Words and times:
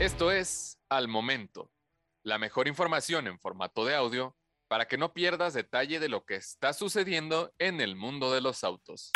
Esto 0.00 0.30
es 0.30 0.78
Al 0.88 1.08
Momento, 1.08 1.72
la 2.22 2.38
mejor 2.38 2.68
información 2.68 3.26
en 3.26 3.40
formato 3.40 3.84
de 3.84 3.96
audio 3.96 4.36
para 4.68 4.86
que 4.86 4.96
no 4.96 5.12
pierdas 5.12 5.54
detalle 5.54 5.98
de 5.98 6.08
lo 6.08 6.24
que 6.24 6.36
está 6.36 6.72
sucediendo 6.72 7.52
en 7.58 7.80
el 7.80 7.96
mundo 7.96 8.32
de 8.32 8.40
los 8.40 8.62
autos. 8.62 9.10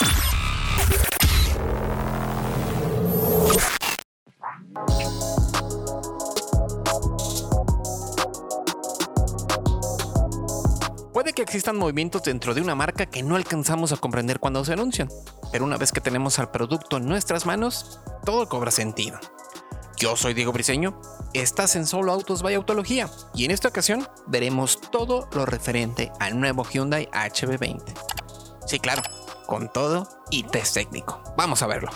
Puede 11.12 11.32
que 11.32 11.42
existan 11.42 11.76
movimientos 11.76 12.24
dentro 12.24 12.54
de 12.54 12.60
una 12.60 12.74
marca 12.74 13.06
que 13.06 13.22
no 13.22 13.36
alcanzamos 13.36 13.92
a 13.92 13.98
comprender 13.98 14.40
cuando 14.40 14.64
se 14.64 14.72
anuncian, 14.72 15.08
pero 15.52 15.64
una 15.64 15.76
vez 15.76 15.92
que 15.92 16.00
tenemos 16.00 16.40
al 16.40 16.50
producto 16.50 16.96
en 16.96 17.06
nuestras 17.06 17.46
manos, 17.46 18.00
todo 18.24 18.48
cobra 18.48 18.72
sentido. 18.72 19.20
Yo 20.02 20.16
soy 20.16 20.34
Diego 20.34 20.50
Briseño, 20.50 21.00
estás 21.32 21.76
en 21.76 21.86
Solo 21.86 22.10
Autos 22.10 22.42
by 22.42 22.54
Autología 22.56 23.08
y 23.36 23.44
en 23.44 23.52
esta 23.52 23.68
ocasión 23.68 24.04
veremos 24.26 24.80
todo 24.90 25.28
lo 25.32 25.46
referente 25.46 26.10
al 26.18 26.40
nuevo 26.40 26.64
Hyundai 26.64 27.06
HB20. 27.12 27.84
Sí, 28.66 28.80
claro, 28.80 29.02
con 29.46 29.72
todo 29.72 30.08
y 30.28 30.42
test 30.42 30.74
técnico. 30.74 31.22
Vamos 31.36 31.62
a 31.62 31.68
verlo. 31.68 31.92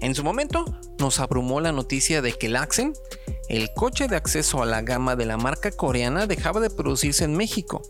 En 0.00 0.14
su 0.14 0.24
momento, 0.24 0.64
nos 0.98 1.20
abrumó 1.20 1.60
la 1.60 1.72
noticia 1.72 2.22
de 2.22 2.32
que 2.32 2.46
el 2.46 2.56
Accent, 2.56 2.96
el 3.52 3.74
coche 3.74 4.08
de 4.08 4.16
acceso 4.16 4.62
a 4.62 4.66
la 4.66 4.80
gama 4.80 5.14
de 5.14 5.26
la 5.26 5.36
marca 5.36 5.70
coreana, 5.70 6.26
dejaba 6.26 6.58
de 6.60 6.70
producirse 6.70 7.24
en 7.24 7.36
México 7.36 7.82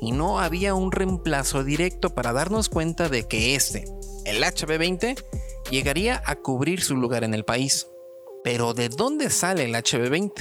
y 0.00 0.10
no 0.10 0.40
había 0.40 0.74
un 0.74 0.90
reemplazo 0.90 1.62
directo 1.62 2.10
para 2.10 2.32
darnos 2.32 2.68
cuenta 2.68 3.08
de 3.08 3.28
que 3.28 3.54
este, 3.54 3.84
el 4.24 4.42
HB20, 4.42 5.24
llegaría 5.70 6.20
a 6.26 6.34
cubrir 6.34 6.82
su 6.82 6.96
lugar 6.96 7.22
en 7.22 7.32
el 7.32 7.44
país. 7.44 7.86
Pero 8.42 8.74
¿de 8.74 8.88
dónde 8.88 9.30
sale 9.30 9.64
el 9.64 9.74
HB20? 9.74 10.32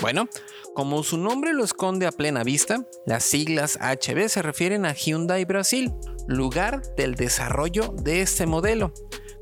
Bueno, 0.00 0.28
como 0.74 1.04
su 1.04 1.18
nombre 1.18 1.52
lo 1.52 1.62
esconde 1.62 2.06
a 2.06 2.12
plena 2.12 2.42
vista, 2.42 2.84
las 3.06 3.22
siglas 3.22 3.78
HB 3.78 4.28
se 4.28 4.42
refieren 4.42 4.86
a 4.86 4.92
Hyundai 4.92 5.44
Brasil, 5.44 5.92
lugar 6.26 6.82
del 6.96 7.14
desarrollo 7.14 7.94
de 8.02 8.22
este 8.22 8.44
modelo 8.44 8.92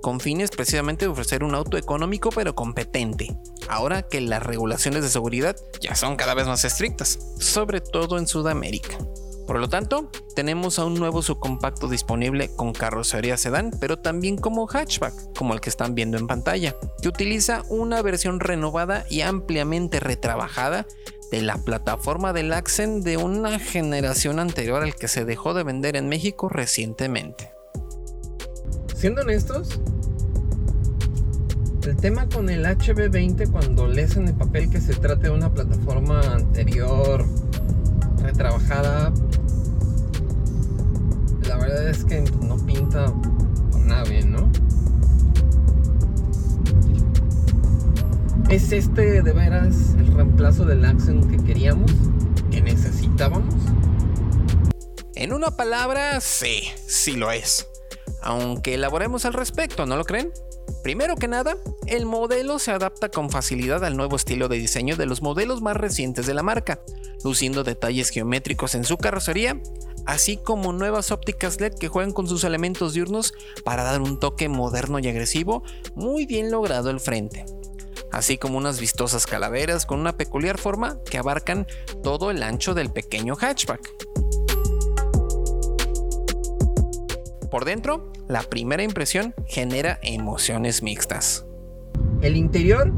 con 0.05 0.20
fines 0.20 0.50
precisamente 0.50 1.06
de 1.06 1.10
ofrecer 1.10 1.42
un 1.42 1.55
auto 1.55 1.78
económico 1.78 2.28
pero 2.28 2.55
competente, 2.55 3.34
ahora 3.68 4.02
que 4.02 4.20
las 4.20 4.42
regulaciones 4.42 5.02
de 5.02 5.08
seguridad 5.08 5.56
ya 5.80 5.94
son 5.94 6.16
cada 6.16 6.34
vez 6.34 6.46
más 6.46 6.64
estrictas, 6.64 7.18
sobre 7.38 7.80
todo 7.80 8.18
en 8.18 8.26
Sudamérica. 8.26 8.98
Por 9.46 9.60
lo 9.60 9.68
tanto, 9.68 10.10
tenemos 10.34 10.78
a 10.78 10.86
un 10.86 10.94
nuevo 10.94 11.20
subcompacto 11.20 11.88
disponible 11.88 12.48
con 12.56 12.72
carrocería 12.72 13.36
sedán, 13.36 13.72
pero 13.78 13.98
también 13.98 14.38
como 14.38 14.66
hatchback, 14.66 15.36
como 15.36 15.52
el 15.52 15.60
que 15.60 15.68
están 15.68 15.94
viendo 15.94 16.16
en 16.16 16.26
pantalla, 16.26 16.74
que 17.02 17.08
utiliza 17.08 17.62
una 17.68 18.00
versión 18.00 18.40
renovada 18.40 19.04
y 19.10 19.20
ampliamente 19.20 20.00
retrabajada 20.00 20.86
de 21.30 21.42
la 21.42 21.58
plataforma 21.58 22.32
del 22.32 22.52
Accent 22.52 23.04
de 23.04 23.18
una 23.18 23.58
generación 23.58 24.38
anterior 24.38 24.82
al 24.82 24.94
que 24.94 25.08
se 25.08 25.26
dejó 25.26 25.52
de 25.52 25.64
vender 25.64 25.96
en 25.96 26.08
México 26.08 26.48
recientemente. 26.48 27.50
Siendo 28.96 29.22
honestos, 29.22 29.78
el 31.86 31.96
tema 31.96 32.28
con 32.28 32.48
el 32.48 32.64
HB20 32.64 33.50
cuando 33.50 33.86
lees 33.86 34.16
en 34.16 34.28
el 34.28 34.34
papel 34.34 34.70
que 34.70 34.80
se 34.80 34.94
trata 34.94 35.24
de 35.24 35.30
una 35.30 35.52
plataforma 35.52 36.20
anterior 36.20 37.24
retrabajada, 38.22 39.12
la 41.46 41.56
verdad 41.56 41.89
es 41.89 42.05
que 42.05 42.22
no 42.42 42.56
pinta 42.64 43.12
nada 43.84 44.05
bien, 44.05 44.33
¿no? 44.33 44.50
¿Es 48.48 48.72
este 48.72 49.22
de 49.22 49.33
veras 49.33 49.95
el 49.98 50.06
reemplazo 50.06 50.64
del 50.64 50.84
Accent 50.84 51.30
que 51.30 51.36
queríamos? 51.45 51.90
¿Que 52.51 52.62
necesitábamos? 52.62 53.55
En 55.16 55.33
una 55.33 55.51
palabra, 55.51 56.20
sí, 56.20 56.62
sí 56.86 57.16
lo 57.16 57.30
es. 57.30 57.68
Aunque 58.22 58.74
elaboremos 58.74 59.27
al 59.27 59.34
respecto, 59.34 59.84
¿no 59.86 59.96
lo 59.96 60.05
creen? 60.05 60.33
Primero 60.84 61.17
que 61.17 61.28
nada, 61.28 61.56
el 61.86 62.05
modelo 62.05 62.58
se 62.58 62.70
adapta 62.70 63.08
con 63.08 63.30
facilidad 63.30 63.83
al 63.86 63.96
nuevo 63.96 64.17
estilo 64.17 64.48
de 64.48 64.58
diseño 64.58 64.96
de 64.96 65.06
los 65.06 65.22
modelos 65.22 65.62
más 65.62 65.78
recientes 65.78 66.27
de 66.27 66.34
la 66.34 66.42
marca, 66.42 66.83
luciendo 67.24 67.64
detalles 67.64 68.11
geométricos 68.11 68.74
en 68.74 68.84
su 68.84 68.98
carrocería, 68.98 69.58
así 70.05 70.36
como 70.36 70.74
nuevas 70.74 71.11
ópticas 71.11 71.58
LED 71.58 71.72
que 71.80 71.89
juegan 71.89 72.12
con 72.12 72.28
sus 72.28 72.45
elementos 72.45 72.92
diurnos 72.92 73.33
para 73.64 73.83
dar 73.83 74.02
un 74.02 74.20
toque 74.20 74.50
moderno 74.50 74.98
y 74.98 75.08
agresivo 75.08 75.62
muy 75.95 76.27
bien 76.27 76.50
logrado 76.50 76.90
al 76.90 77.01
frente, 77.01 77.46
así 78.12 78.36
como 78.36 78.58
unas 78.58 78.78
vistosas 78.78 79.27
calaveras 79.27 79.86
con 79.86 80.01
una 80.01 80.18
peculiar 80.18 80.58
forma 80.58 80.98
que 81.11 81.16
abarcan 81.16 81.66
todo 82.02 82.30
el 82.30 82.42
ancho 82.42 82.74
del 82.74 82.92
pequeño 82.92 83.36
hatchback. 83.40 83.90
Por 87.51 87.64
dentro, 87.64 88.12
la 88.29 88.42
primera 88.42 88.83
impresión 88.83 89.35
genera 89.46 89.98
emociones 90.02 90.83
mixtas. 90.83 91.46
El 92.23 92.36
interior, 92.36 92.92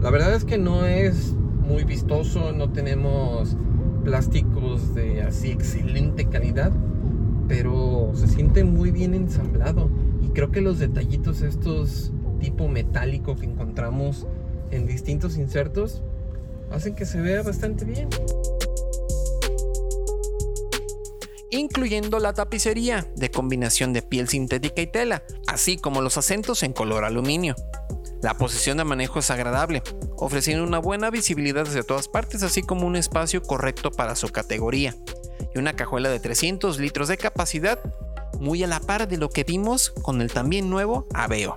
la 0.00 0.10
verdad 0.10 0.34
es 0.34 0.44
que 0.44 0.58
no 0.58 0.84
es 0.86 1.32
muy 1.32 1.84
vistoso, 1.84 2.52
no 2.52 2.72
tenemos 2.72 3.56
plásticos 4.04 4.94
de 4.94 5.22
así 5.22 5.50
excelente 5.50 6.26
calidad, 6.26 6.72
pero 7.46 8.12
se 8.14 8.26
siente 8.26 8.64
muy 8.64 8.90
bien 8.90 9.14
ensamblado 9.14 9.90
y 10.22 10.28
creo 10.28 10.50
que 10.50 10.60
los 10.60 10.78
detallitos 10.78 11.42
estos 11.42 12.12
tipo 12.40 12.68
metálico 12.68 13.36
que 13.36 13.46
encontramos 13.46 14.26
en 14.70 14.86
distintos 14.86 15.36
insertos 15.36 16.02
hacen 16.70 16.94
que 16.94 17.04
se 17.04 17.20
vea 17.20 17.42
bastante 17.42 17.84
bien 17.84 18.08
incluyendo 21.50 22.18
la 22.18 22.34
tapicería 22.34 23.06
de 23.16 23.30
combinación 23.30 23.92
de 23.92 24.02
piel 24.02 24.28
sintética 24.28 24.82
y 24.82 24.86
tela, 24.86 25.22
así 25.46 25.76
como 25.76 26.02
los 26.02 26.16
acentos 26.16 26.62
en 26.62 26.72
color 26.72 27.04
aluminio. 27.04 27.54
La 28.22 28.34
posición 28.34 28.78
de 28.78 28.84
manejo 28.84 29.20
es 29.20 29.30
agradable, 29.30 29.82
ofreciendo 30.16 30.64
una 30.64 30.78
buena 30.78 31.10
visibilidad 31.10 31.64
desde 31.64 31.84
todas 31.84 32.08
partes, 32.08 32.42
así 32.42 32.62
como 32.62 32.86
un 32.86 32.96
espacio 32.96 33.42
correcto 33.42 33.90
para 33.90 34.16
su 34.16 34.28
categoría, 34.28 34.94
y 35.54 35.58
una 35.58 35.74
cajuela 35.74 36.08
de 36.08 36.18
300 36.18 36.80
litros 36.80 37.08
de 37.08 37.16
capacidad, 37.16 37.78
muy 38.40 38.62
a 38.64 38.66
la 38.66 38.80
par 38.80 39.08
de 39.08 39.16
lo 39.16 39.30
que 39.30 39.44
vimos 39.44 39.90
con 39.90 40.20
el 40.20 40.32
también 40.32 40.68
nuevo 40.68 41.06
Aveo. 41.14 41.56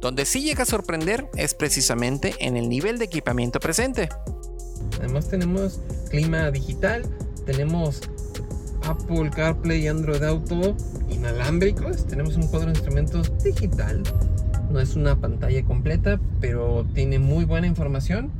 Donde 0.00 0.24
sí 0.24 0.42
llega 0.42 0.62
a 0.62 0.66
sorprender 0.66 1.28
es 1.36 1.54
precisamente 1.54 2.34
en 2.38 2.56
el 2.56 2.68
nivel 2.68 2.98
de 2.98 3.06
equipamiento 3.06 3.60
presente. 3.60 4.08
Además 4.98 5.28
tenemos 5.28 5.80
clima 6.08 6.50
digital, 6.50 7.02
tenemos 7.46 8.00
Apple 8.84 9.30
CarPlay 9.30 9.84
y 9.84 9.88
Android 9.88 10.22
Auto 10.22 10.76
inalámbricos, 11.10 12.06
tenemos 12.06 12.36
un 12.36 12.46
cuadro 12.48 12.66
de 12.66 12.72
instrumentos 12.72 13.32
digital. 13.42 14.02
No 14.70 14.80
es 14.80 14.96
una 14.96 15.16
pantalla 15.16 15.64
completa, 15.64 16.20
pero 16.40 16.86
tiene 16.94 17.18
muy 17.18 17.44
buena 17.44 17.66
información. 17.66 18.30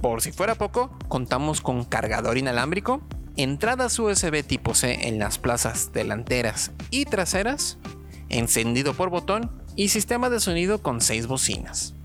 Por 0.00 0.22
si 0.22 0.32
fuera 0.32 0.54
poco, 0.54 0.90
contamos 1.08 1.60
con 1.60 1.84
cargador 1.84 2.38
inalámbrico, 2.38 3.00
entradas 3.36 3.98
USB 3.98 4.44
tipo 4.44 4.74
C 4.74 5.08
en 5.08 5.18
las 5.18 5.38
plazas 5.38 5.90
delanteras 5.92 6.70
y 6.90 7.06
traseras, 7.06 7.78
encendido 8.28 8.94
por 8.94 9.10
botón 9.10 9.50
y 9.74 9.88
sistema 9.88 10.30
de 10.30 10.40
sonido 10.40 10.82
con 10.82 11.00
6 11.00 11.26
bocinas. 11.26 11.95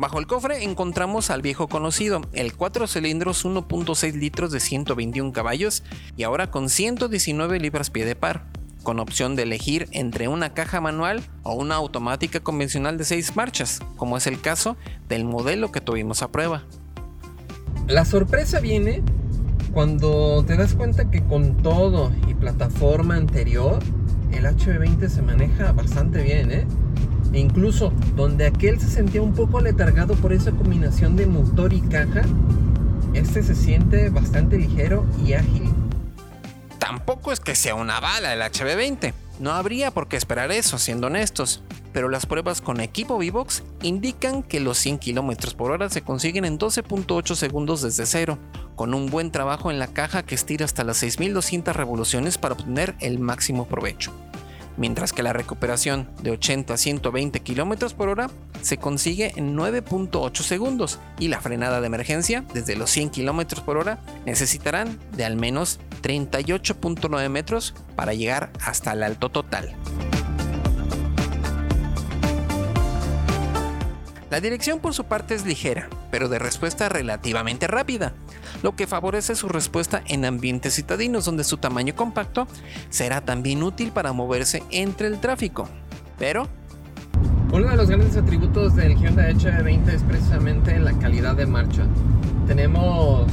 Bajo 0.00 0.18
el 0.18 0.26
cofre 0.26 0.64
encontramos 0.64 1.28
al 1.28 1.42
viejo 1.42 1.68
conocido, 1.68 2.22
el 2.32 2.56
4 2.56 2.86
cilindros 2.86 3.44
1.6 3.44 4.14
litros 4.14 4.50
de 4.50 4.58
121 4.58 5.30
caballos 5.32 5.82
y 6.16 6.22
ahora 6.22 6.50
con 6.50 6.70
119 6.70 7.60
libras 7.60 7.90
pie 7.90 8.06
de 8.06 8.16
par, 8.16 8.46
con 8.82 8.98
opción 8.98 9.36
de 9.36 9.42
elegir 9.42 9.88
entre 9.92 10.26
una 10.26 10.54
caja 10.54 10.80
manual 10.80 11.22
o 11.42 11.52
una 11.52 11.74
automática 11.74 12.40
convencional 12.40 12.96
de 12.96 13.04
6 13.04 13.36
marchas, 13.36 13.80
como 13.96 14.16
es 14.16 14.26
el 14.26 14.40
caso 14.40 14.78
del 15.06 15.26
modelo 15.26 15.70
que 15.70 15.82
tuvimos 15.82 16.22
a 16.22 16.32
prueba. 16.32 16.64
La 17.86 18.06
sorpresa 18.06 18.58
viene 18.58 19.02
cuando 19.74 20.42
te 20.46 20.56
das 20.56 20.72
cuenta 20.76 21.10
que 21.10 21.22
con 21.22 21.58
todo 21.58 22.10
y 22.26 22.32
plataforma 22.32 23.16
anterior, 23.16 23.80
el 24.32 24.46
HB20 24.46 25.10
se 25.10 25.20
maneja 25.20 25.72
bastante 25.72 26.22
bien, 26.22 26.50
¿eh? 26.52 26.66
E 27.32 27.38
incluso 27.38 27.92
donde 28.16 28.46
aquel 28.46 28.80
se 28.80 28.88
sentía 28.88 29.22
un 29.22 29.34
poco 29.34 29.60
letargado 29.60 30.14
por 30.14 30.32
esa 30.32 30.50
combinación 30.50 31.16
de 31.16 31.26
motor 31.26 31.72
y 31.72 31.80
caja, 31.80 32.22
este 33.14 33.42
se 33.42 33.54
siente 33.54 34.10
bastante 34.10 34.58
ligero 34.58 35.04
y 35.24 35.34
ágil. 35.34 35.70
Tampoco 36.78 37.32
es 37.32 37.40
que 37.40 37.54
sea 37.54 37.74
una 37.74 38.00
bala 38.00 38.32
el 38.32 38.40
HB20, 38.40 39.12
No 39.38 39.52
habría 39.52 39.90
por 39.90 40.08
qué 40.08 40.16
esperar 40.16 40.50
eso, 40.52 40.76
siendo 40.76 41.06
honestos, 41.06 41.62
pero 41.92 42.08
las 42.08 42.26
pruebas 42.26 42.60
con 42.60 42.80
equipo 42.80 43.16
Vivox 43.16 43.62
indican 43.82 44.42
que 44.42 44.60
los 44.60 44.76
100 44.78 44.98
km 44.98 45.54
por 45.54 45.70
hora 45.70 45.88
se 45.88 46.02
consiguen 46.02 46.44
en 46.44 46.58
12.8 46.58 47.34
segundos 47.36 47.80
desde 47.80 48.06
cero, 48.06 48.38
con 48.76 48.92
un 48.92 49.06
buen 49.06 49.30
trabajo 49.30 49.70
en 49.70 49.78
la 49.78 49.86
caja 49.86 50.24
que 50.24 50.34
estira 50.34 50.64
hasta 50.64 50.84
las 50.84 50.98
6200 50.98 51.74
revoluciones 51.74 52.38
para 52.38 52.54
obtener 52.54 52.96
el 53.00 53.18
máximo 53.18 53.66
provecho 53.66 54.12
mientras 54.80 55.12
que 55.12 55.22
la 55.22 55.34
recuperación 55.34 56.08
de 56.22 56.32
80 56.32 56.74
a 56.74 56.76
120 56.78 57.40
km 57.40 57.94
por 57.94 58.08
hora 58.08 58.30
se 58.62 58.78
consigue 58.78 59.32
en 59.36 59.54
9.8 59.54 60.42
segundos 60.42 60.98
y 61.18 61.28
la 61.28 61.40
frenada 61.40 61.80
de 61.80 61.86
emergencia 61.86 62.44
desde 62.54 62.76
los 62.76 62.90
100 62.90 63.10
km 63.10 63.60
por 63.62 63.76
hora 63.76 64.00
necesitarán 64.24 64.98
de 65.14 65.26
al 65.26 65.36
menos 65.36 65.78
38.9 66.02 67.28
metros 67.28 67.74
para 67.94 68.14
llegar 68.14 68.50
hasta 68.64 68.92
el 68.92 69.02
alto 69.02 69.28
total. 69.28 69.76
La 74.30 74.40
dirección 74.40 74.78
por 74.78 74.94
su 74.94 75.04
parte 75.04 75.34
es 75.34 75.44
ligera, 75.44 75.90
pero 76.10 76.28
de 76.28 76.38
respuesta 76.38 76.88
relativamente 76.88 77.66
rápida, 77.66 78.14
lo 78.62 78.76
que 78.76 78.86
favorece 78.86 79.34
su 79.34 79.48
respuesta 79.48 80.02
en 80.06 80.24
ambientes 80.24 80.74
citadinos 80.74 81.24
donde 81.24 81.44
su 81.44 81.56
tamaño 81.56 81.94
compacto 81.94 82.46
será 82.88 83.20
también 83.20 83.62
útil 83.62 83.90
para 83.92 84.12
moverse 84.12 84.62
entre 84.70 85.06
el 85.06 85.20
tráfico. 85.20 85.68
Pero... 86.18 86.48
Uno 87.52 87.68
de 87.68 87.76
los 87.76 87.88
grandes 87.88 88.16
atributos 88.16 88.76
del 88.76 88.96
Hyundai 88.96 89.34
HB20 89.34 89.88
es 89.88 90.02
precisamente 90.04 90.78
la 90.78 90.92
calidad 90.92 91.34
de 91.34 91.46
marcha. 91.46 91.84
Tenemos 92.46 93.26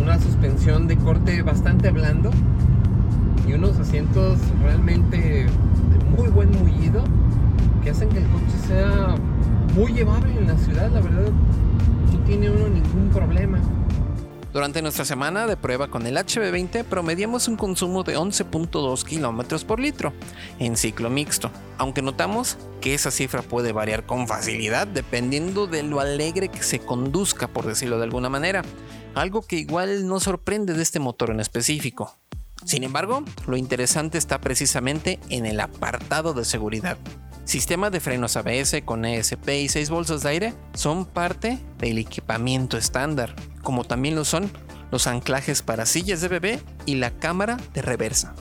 una 0.00 0.18
suspensión 0.20 0.88
de 0.88 0.96
corte 0.96 1.42
bastante 1.42 1.90
blando 1.90 2.30
y 3.46 3.52
unos 3.52 3.78
asientos 3.78 4.38
realmente 4.62 5.18
de 5.46 6.04
muy 6.16 6.28
buen 6.28 6.50
mullido 6.50 7.04
que 7.84 7.90
hacen 7.90 8.08
que 8.08 8.18
el 8.18 8.26
coche 8.26 8.58
sea 8.66 9.14
muy 9.74 9.92
llevable 9.92 10.36
en 10.36 10.48
la 10.48 10.56
ciudad, 10.56 10.90
la 10.90 11.00
verdad. 11.00 11.30
No 12.12 12.18
tiene 12.24 12.50
uno 12.50 12.68
ningún 12.68 13.10
problema. 13.12 13.60
Durante 14.58 14.82
nuestra 14.82 15.04
semana 15.04 15.46
de 15.46 15.56
prueba 15.56 15.86
con 15.86 16.04
el 16.08 16.16
HB20 16.16 16.82
promediamos 16.82 17.46
un 17.46 17.56
consumo 17.56 18.02
de 18.02 18.18
11.2 18.18 19.04
km 19.04 19.64
por 19.64 19.78
litro 19.78 20.12
en 20.58 20.76
ciclo 20.76 21.10
mixto, 21.10 21.52
aunque 21.76 22.02
notamos 22.02 22.58
que 22.80 22.92
esa 22.92 23.12
cifra 23.12 23.42
puede 23.42 23.70
variar 23.70 24.04
con 24.04 24.26
facilidad 24.26 24.88
dependiendo 24.88 25.68
de 25.68 25.84
lo 25.84 26.00
alegre 26.00 26.48
que 26.48 26.64
se 26.64 26.80
conduzca, 26.80 27.46
por 27.46 27.66
decirlo 27.66 27.98
de 27.98 28.04
alguna 28.06 28.30
manera, 28.30 28.64
algo 29.14 29.42
que 29.42 29.54
igual 29.54 30.08
no 30.08 30.18
sorprende 30.18 30.74
de 30.74 30.82
este 30.82 30.98
motor 30.98 31.30
en 31.30 31.38
específico. 31.38 32.16
Sin 32.64 32.84
embargo, 32.84 33.24
lo 33.46 33.56
interesante 33.56 34.18
está 34.18 34.40
precisamente 34.40 35.20
en 35.28 35.46
el 35.46 35.60
apartado 35.60 36.34
de 36.34 36.44
seguridad. 36.44 36.98
Sistema 37.44 37.88
de 37.88 38.00
frenos 38.00 38.36
ABS 38.36 38.82
con 38.84 39.06
ESP 39.06 39.48
y 39.48 39.68
6 39.68 39.88
bolsas 39.88 40.22
de 40.22 40.28
aire 40.28 40.54
son 40.74 41.06
parte 41.06 41.58
del 41.78 41.96
equipamiento 41.96 42.76
estándar, 42.76 43.34
como 43.62 43.84
también 43.84 44.14
lo 44.16 44.26
son 44.26 44.50
los 44.90 45.06
anclajes 45.06 45.62
para 45.62 45.86
sillas 45.86 46.20
de 46.20 46.28
bebé 46.28 46.60
y 46.84 46.96
la 46.96 47.10
cámara 47.10 47.56
de 47.72 47.82
reversa. 47.82 48.34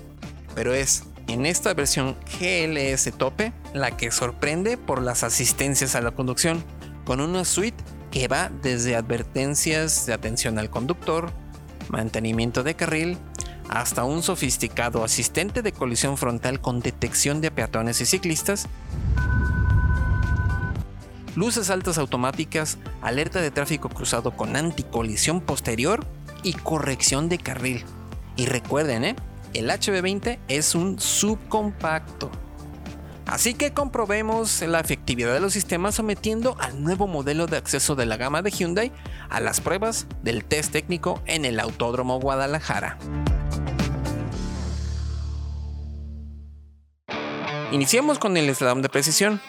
Pero 0.55 0.73
es 0.73 1.03
en 1.27 1.45
esta 1.45 1.73
versión 1.73 2.17
GLS 2.39 3.11
tope 3.17 3.53
la 3.73 3.95
que 3.95 4.11
sorprende 4.11 4.77
por 4.77 5.01
las 5.01 5.23
asistencias 5.23 5.95
a 5.95 6.01
la 6.01 6.11
conducción, 6.11 6.63
con 7.05 7.21
una 7.21 7.45
suite 7.45 7.83
que 8.11 8.27
va 8.27 8.49
desde 8.61 8.95
advertencias 8.95 10.05
de 10.05 10.13
atención 10.13 10.57
al 10.57 10.69
conductor, 10.69 11.31
mantenimiento 11.89 12.63
de 12.63 12.75
carril, 12.75 13.17
hasta 13.69 14.03
un 14.03 14.23
sofisticado 14.23 15.03
asistente 15.03 15.61
de 15.61 15.71
colisión 15.71 16.17
frontal 16.17 16.61
con 16.61 16.79
detección 16.79 17.41
de 17.41 17.51
peatones 17.51 18.01
y 18.01 18.05
ciclistas, 18.05 18.67
luces 21.35 21.69
altas 21.69 21.97
automáticas, 21.97 22.77
alerta 23.01 23.41
de 23.41 23.51
tráfico 23.51 23.89
cruzado 23.89 24.31
con 24.31 24.55
anticolisión 24.55 25.41
posterior 25.41 26.05
y 26.43 26.53
corrección 26.53 27.29
de 27.29 27.37
carril. 27.37 27.83
Y 28.35 28.45
recuerden, 28.45 29.03
¿eh? 29.03 29.15
el 29.53 29.69
HB20 29.69 30.39
es 30.47 30.75
un 30.75 30.99
subcompacto. 30.99 32.31
Así 33.25 33.55
que 33.55 33.73
comprobemos 33.73 34.61
la 34.61 34.79
efectividad 34.79 35.33
de 35.33 35.41
los 35.41 35.51
sistemas 35.51 35.95
sometiendo 35.95 36.55
al 36.59 36.81
nuevo 36.81 37.07
modelo 37.07 37.45
de 37.45 37.57
acceso 37.57 37.95
de 37.95 38.05
la 38.05 38.15
gama 38.15 38.41
de 38.41 38.51
Hyundai 38.51 38.91
a 39.29 39.41
las 39.41 39.59
pruebas 39.59 40.07
del 40.23 40.45
test 40.45 40.71
técnico 40.71 41.21
en 41.25 41.43
el 41.43 41.59
Autódromo 41.59 42.21
Guadalajara. 42.21 42.97
Iniciemos 47.71 48.17
con 48.17 48.37
el 48.37 48.53
slalom 48.55 48.81
de 48.81 48.89
precisión. 48.89 49.41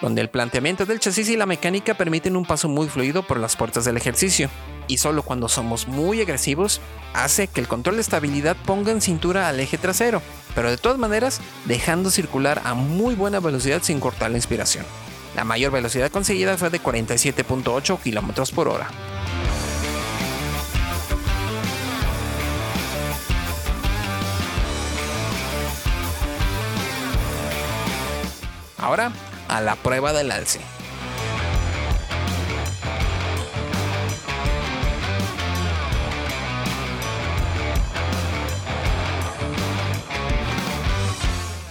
donde 0.00 0.20
el 0.20 0.28
planteamiento 0.28 0.84
del 0.84 1.00
chasis 1.00 1.30
y 1.30 1.36
la 1.36 1.46
mecánica 1.46 1.94
permiten 1.94 2.36
un 2.36 2.44
paso 2.44 2.68
muy 2.68 2.88
fluido 2.88 3.26
por 3.26 3.40
las 3.40 3.56
puertas 3.56 3.86
del 3.86 3.96
ejercicio, 3.96 4.50
y 4.86 4.98
solo 4.98 5.22
cuando 5.22 5.48
somos 5.48 5.88
muy 5.88 6.20
agresivos 6.20 6.82
hace 7.14 7.48
que 7.48 7.62
el 7.62 7.68
control 7.68 7.94
de 7.94 8.02
estabilidad 8.02 8.54
ponga 8.66 8.92
en 8.92 9.00
cintura 9.00 9.48
al 9.48 9.60
eje 9.60 9.78
trasero, 9.78 10.20
pero 10.54 10.70
de 10.70 10.76
todas 10.76 10.98
maneras 10.98 11.40
dejando 11.64 12.10
circular 12.10 12.60
a 12.64 12.74
muy 12.74 13.14
buena 13.14 13.40
velocidad 13.40 13.82
sin 13.82 13.98
cortar 13.98 14.30
la 14.30 14.36
inspiración. 14.36 14.84
La 15.34 15.42
mayor 15.44 15.72
velocidad 15.72 16.10
conseguida 16.12 16.56
fue 16.56 16.70
de 16.70 16.80
47.8 16.80 17.98
km 17.98 18.54
por 18.54 18.68
hora. 18.68 18.88
Ahora, 28.78 29.12
a 29.48 29.60
la 29.60 29.76
prueba 29.76 30.12
del 30.12 30.30
alce. 30.30 30.60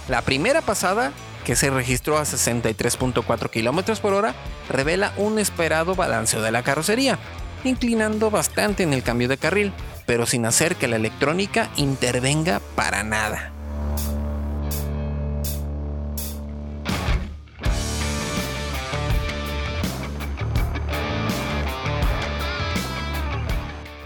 La 0.08 0.20
primera 0.20 0.60
pasada 0.60 1.12
que 1.44 1.56
se 1.56 1.70
registró 1.70 2.18
a 2.18 2.22
63.4 2.22 3.50
km 3.50 4.00
por 4.00 4.14
hora, 4.14 4.34
revela 4.68 5.12
un 5.16 5.38
esperado 5.38 5.94
balanceo 5.94 6.42
de 6.42 6.50
la 6.50 6.62
carrocería, 6.62 7.18
inclinando 7.64 8.30
bastante 8.30 8.82
en 8.82 8.92
el 8.92 9.02
cambio 9.02 9.28
de 9.28 9.36
carril, 9.36 9.72
pero 10.06 10.26
sin 10.26 10.46
hacer 10.46 10.76
que 10.76 10.88
la 10.88 10.96
electrónica 10.96 11.70
intervenga 11.76 12.60
para 12.74 13.04
nada. 13.04 13.52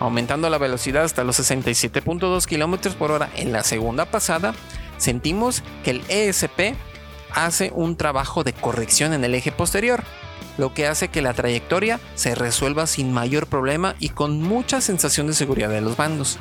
Aumentando 0.01 0.49
la 0.49 0.59
velocidad 0.59 1.03
hasta 1.03 1.25
los 1.25 1.41
67.2 1.41 2.47
km 2.47 2.95
por 2.95 3.11
hora 3.11 3.31
en 3.35 3.53
la 3.53 3.65
segunda 3.65 4.05
pasada, 4.05 4.55
sentimos 4.97 5.65
que 5.83 5.91
el 5.91 6.03
ESP 6.09 6.77
hace 7.45 7.73
un 7.75 7.97
trabajo 7.97 8.45
de 8.45 8.53
corrección 8.53 9.13
en 9.13 9.25
el 9.25 9.35
eje 9.35 9.53
posterior, 9.53 10.03
lo 10.57 10.75
que 10.75 10.87
hace 10.87 11.09
que 11.09 11.23
la 11.23 11.35
trayectoria 11.35 12.01
se 12.15 12.35
resuelva 12.35 12.87
sin 12.87 13.13
mayor 13.13 13.47
problema 13.47 13.95
y 13.99 14.11
con 14.11 14.43
mucha 14.43 14.81
sensación 14.81 15.27
de 15.29 15.35
seguridad 15.35 15.71
de 15.71 15.81
los 15.81 15.97
bandos. 15.97 16.39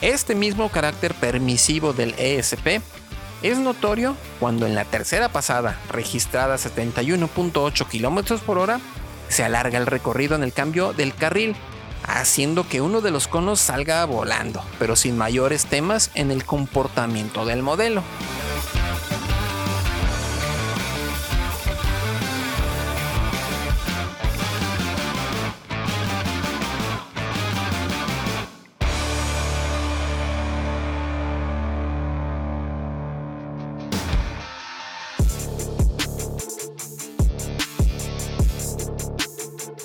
Este 0.00 0.34
mismo 0.34 0.68
carácter 0.68 1.14
permisivo 1.14 1.94
del 1.94 2.14
ESP 2.18 2.82
es 3.42 3.58
notorio 3.58 4.16
cuando 4.38 4.66
en 4.66 4.74
la 4.74 4.84
tercera 4.84 5.30
pasada, 5.30 5.78
registrada 5.90 6.54
a 6.54 6.58
71.8 6.58 7.86
km 7.86 8.38
por 8.40 8.58
hora, 8.58 8.80
se 9.34 9.42
alarga 9.42 9.78
el 9.78 9.86
recorrido 9.86 10.36
en 10.36 10.44
el 10.44 10.52
cambio 10.52 10.92
del 10.92 11.12
carril, 11.12 11.56
haciendo 12.06 12.68
que 12.68 12.80
uno 12.80 13.00
de 13.00 13.10
los 13.10 13.26
conos 13.26 13.58
salga 13.58 14.04
volando, 14.04 14.62
pero 14.78 14.94
sin 14.94 15.18
mayores 15.18 15.66
temas 15.66 16.12
en 16.14 16.30
el 16.30 16.44
comportamiento 16.44 17.44
del 17.44 17.60
modelo. 17.60 18.04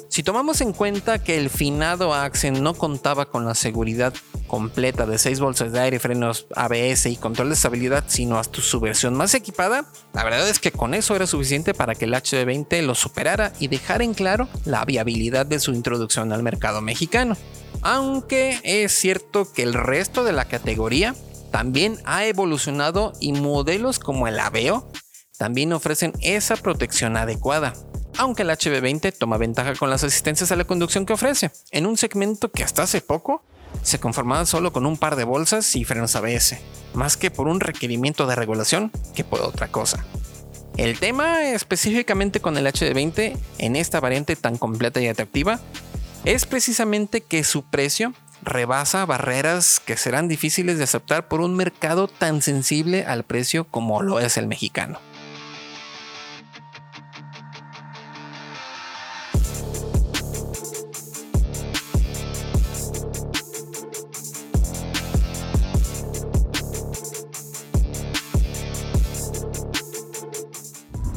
Si 0.09 0.23
tomamos 0.23 0.59
en 0.61 0.73
cuenta 0.73 1.23
que 1.23 1.37
el 1.37 1.51
finado 1.51 2.15
Axen 2.15 2.63
no 2.63 2.73
contaba 2.73 3.27
con 3.27 3.45
la 3.45 3.53
seguridad 3.53 4.11
completa 4.47 5.05
de 5.05 5.19
6 5.19 5.39
bolsas 5.39 5.71
de 5.71 5.79
aire, 5.79 5.99
frenos 5.99 6.47
ABS 6.55 7.05
y 7.05 7.15
control 7.15 7.49
de 7.49 7.53
estabilidad, 7.53 8.03
sino 8.07 8.39
hasta 8.39 8.59
su 8.59 8.79
versión 8.79 9.13
más 9.13 9.35
equipada, 9.35 9.85
la 10.13 10.23
verdad 10.23 10.49
es 10.49 10.57
que 10.57 10.71
con 10.71 10.95
eso 10.95 11.15
era 11.15 11.27
suficiente 11.27 11.75
para 11.75 11.93
que 11.93 12.05
el 12.05 12.13
HD20 12.15 12.81
lo 12.81 12.95
superara 12.95 13.53
y 13.59 13.67
dejara 13.67 14.03
en 14.03 14.15
claro 14.15 14.49
la 14.65 14.83
viabilidad 14.83 15.45
de 15.45 15.59
su 15.59 15.73
introducción 15.73 16.33
al 16.33 16.41
mercado 16.41 16.81
mexicano. 16.81 17.37
Aunque 17.83 18.59
es 18.63 18.91
cierto 18.93 19.53
que 19.53 19.61
el 19.61 19.75
resto 19.75 20.23
de 20.23 20.33
la 20.33 20.45
categoría 20.45 21.13
también 21.51 21.99
ha 22.05 22.25
evolucionado 22.25 23.13
y 23.19 23.33
modelos 23.33 23.99
como 23.99 24.27
el 24.27 24.39
Aveo 24.39 24.91
también 25.37 25.71
ofrecen 25.71 26.13
esa 26.21 26.55
protección 26.57 27.15
adecuada 27.15 27.73
aunque 28.19 28.43
el 28.43 28.49
HB20 28.49 29.13
toma 29.17 29.37
ventaja 29.37 29.73
con 29.75 29.89
las 29.89 30.03
asistencias 30.03 30.51
a 30.51 30.57
la 30.57 30.65
conducción 30.65 31.05
que 31.05 31.13
ofrece, 31.13 31.51
en 31.71 31.85
un 31.85 31.95
segmento 31.95 32.51
que 32.51 32.65
hasta 32.65 32.83
hace 32.83 32.99
poco 32.99 33.41
se 33.81 33.99
conformaba 33.99 34.45
solo 34.45 34.73
con 34.73 34.85
un 34.85 34.97
par 34.97 35.15
de 35.15 35.23
bolsas 35.23 35.73
y 35.77 35.85
frenos 35.85 36.17
ABS, 36.17 36.57
más 36.93 37.15
que 37.15 37.31
por 37.31 37.47
un 37.47 37.61
requerimiento 37.61 38.27
de 38.27 38.35
regulación 38.35 38.91
que 39.15 39.23
por 39.23 39.39
otra 39.39 39.69
cosa. 39.69 40.05
El 40.75 40.99
tema 40.99 41.45
específicamente 41.45 42.41
con 42.41 42.57
el 42.57 42.67
HD20 42.67 43.37
en 43.57 43.75
esta 43.77 44.01
variante 44.01 44.35
tan 44.35 44.57
completa 44.57 44.99
y 44.99 45.07
atractiva 45.07 45.61
es 46.25 46.45
precisamente 46.45 47.21
que 47.21 47.45
su 47.45 47.63
precio 47.63 48.13
rebasa 48.41 49.05
barreras 49.05 49.79
que 49.79 49.95
serán 49.95 50.27
difíciles 50.27 50.77
de 50.77 50.83
aceptar 50.83 51.29
por 51.29 51.39
un 51.39 51.55
mercado 51.55 52.09
tan 52.09 52.41
sensible 52.41 53.05
al 53.05 53.23
precio 53.23 53.63
como 53.63 54.01
lo 54.01 54.19
es 54.19 54.35
el 54.35 54.47
mexicano. 54.47 54.99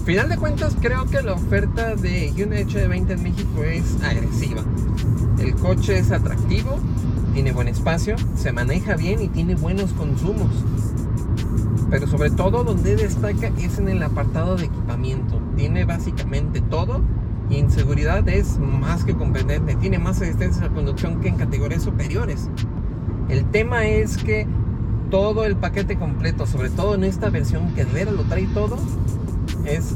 Final 0.05 0.29
de 0.29 0.37
cuentas, 0.37 0.77
creo 0.81 1.07
que 1.07 1.23
la 1.23 1.35
oferta 1.35 1.95
de 1.95 2.33
Hyundai 2.35 2.65
HD20 2.67 3.11
en 3.11 3.23
México 3.23 3.63
es 3.63 4.03
agresiva. 4.03 4.63
El 5.39 5.55
coche 5.55 5.97
es 5.97 6.11
atractivo, 6.11 6.81
tiene 7.35 7.53
buen 7.53 7.69
espacio, 7.69 8.17
se 8.35 8.51
maneja 8.51 8.97
bien 8.97 9.23
y 9.23 9.29
tiene 9.29 9.55
buenos 9.55 9.93
consumos. 9.93 10.51
Pero 11.89 12.09
sobre 12.09 12.31
todo 12.31 12.65
donde 12.65 12.97
destaca 12.97 13.53
es 13.59 13.79
en 13.79 13.89
el 13.89 14.03
apartado 14.03 14.57
de 14.57 14.65
equipamiento. 14.65 15.41
Tiene 15.57 15.85
básicamente 15.85 16.61
todo 16.63 17.01
y 17.49 17.59
en 17.59 17.71
seguridad 17.71 18.29
es 18.29 18.59
más 18.59 19.05
que 19.05 19.15
competente. 19.15 19.77
Tiene 19.77 20.01
más 20.01 20.21
asistencia 20.21 20.67
a 20.67 20.71
conducción 20.71 21.21
que 21.21 21.29
en 21.29 21.37
categorías 21.37 21.85
superiores. 21.85 22.49
El 23.29 23.45
tema 23.53 23.87
es 23.87 24.17
que 24.17 24.49
todo 25.13 25.45
el 25.45 25.55
paquete 25.55 25.97
completo, 25.97 26.45
sobre 26.45 26.71
todo 26.71 26.97
en 26.97 27.05
esta 27.05 27.31
versión 27.31 27.73
que 27.75 27.85
de 27.85 28.07
lo 28.07 28.25
trae 28.25 28.49
todo, 28.53 28.79
es 29.65 29.95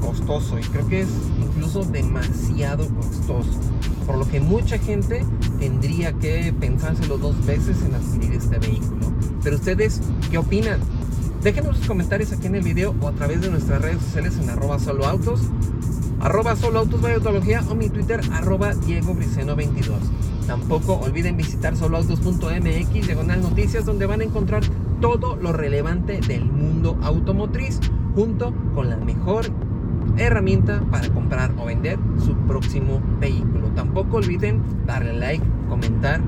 costoso 0.00 0.58
y 0.58 0.62
creo 0.62 0.86
que 0.86 1.00
es 1.02 1.08
incluso 1.40 1.84
demasiado 1.84 2.86
costoso. 2.88 3.50
Por 4.06 4.18
lo 4.18 4.28
que 4.28 4.40
mucha 4.40 4.78
gente 4.78 5.24
tendría 5.58 6.12
que 6.12 6.54
pensárselo 6.58 7.18
dos 7.18 7.44
veces 7.44 7.82
en 7.82 7.94
adquirir 7.94 8.34
este 8.34 8.58
vehículo. 8.58 9.12
Pero 9.42 9.56
ustedes, 9.56 10.00
¿qué 10.30 10.38
opinan? 10.38 10.80
Déjenos 11.42 11.76
sus 11.76 11.86
comentarios 11.86 12.32
aquí 12.32 12.46
en 12.46 12.56
el 12.56 12.62
video 12.62 12.94
o 13.00 13.08
a 13.08 13.12
través 13.12 13.40
de 13.40 13.50
nuestras 13.50 13.82
redes 13.82 14.02
sociales 14.02 14.38
en 14.40 14.50
arroba 14.50 14.78
soloautos, 14.78 15.40
arroba 16.20 16.56
soloautos 16.56 17.00
o 17.68 17.74
mi 17.74 17.88
Twitter 17.88 18.20
arroba 18.32 18.74
Diego 18.74 19.14
22. 19.14 19.96
Tampoco 20.46 20.94
olviden 20.94 21.36
visitar 21.36 21.76
soloautos.mx 21.76 23.06
diagonal 23.06 23.42
noticias 23.42 23.84
donde 23.84 24.06
van 24.06 24.20
a 24.20 24.24
encontrar 24.24 24.62
todo 25.00 25.36
lo 25.36 25.52
relevante 25.52 26.20
del 26.20 26.44
mundo 26.44 26.98
automotriz 27.02 27.80
junto 28.16 28.52
con 28.74 28.88
la 28.88 28.96
mejor 28.96 29.44
herramienta 30.16 30.80
para 30.90 31.08
comprar 31.10 31.52
o 31.58 31.66
vender 31.66 31.98
su 32.24 32.34
próximo 32.46 33.00
vehículo. 33.20 33.68
Tampoco 33.76 34.16
olviden 34.16 34.62
darle 34.86 35.12
like, 35.12 35.44
comentar, 35.68 36.22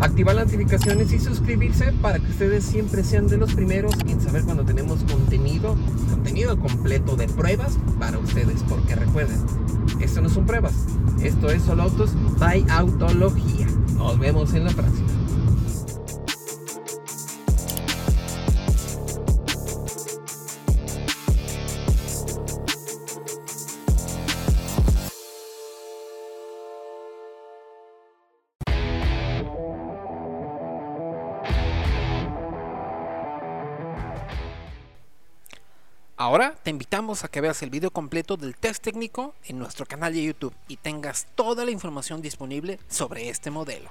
activar 0.00 0.36
las 0.36 0.46
notificaciones 0.46 1.12
y 1.12 1.18
suscribirse 1.18 1.92
para 2.00 2.20
que 2.20 2.30
ustedes 2.30 2.64
siempre 2.64 3.02
sean 3.02 3.26
de 3.26 3.36
los 3.36 3.52
primeros 3.52 3.94
en 4.06 4.20
saber 4.20 4.44
cuando 4.44 4.64
tenemos 4.64 5.02
contenido, 5.02 5.76
contenido 6.08 6.56
completo 6.56 7.16
de 7.16 7.26
pruebas 7.26 7.78
para 7.98 8.18
ustedes. 8.18 8.62
Porque 8.68 8.94
recuerden, 8.94 9.40
esto 10.00 10.22
no 10.22 10.28
son 10.28 10.46
pruebas, 10.46 10.86
esto 11.20 11.50
es 11.50 11.62
solo 11.62 11.82
autos 11.82 12.14
by 12.38 12.64
autología. 12.70 13.66
Nos 13.96 14.20
vemos 14.20 14.54
en 14.54 14.64
la 14.64 14.70
próxima. 14.70 15.21
Ahora 36.22 36.54
te 36.62 36.70
invitamos 36.70 37.24
a 37.24 37.28
que 37.28 37.40
veas 37.40 37.64
el 37.64 37.70
video 37.70 37.90
completo 37.90 38.36
del 38.36 38.54
test 38.54 38.80
técnico 38.84 39.34
en 39.42 39.58
nuestro 39.58 39.86
canal 39.86 40.12
de 40.12 40.22
YouTube 40.22 40.54
y 40.68 40.76
tengas 40.76 41.26
toda 41.34 41.64
la 41.64 41.72
información 41.72 42.22
disponible 42.22 42.78
sobre 42.88 43.28
este 43.28 43.50
modelo. 43.50 43.90